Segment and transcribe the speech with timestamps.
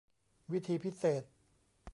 [0.51, 1.23] วิธีพิเศษ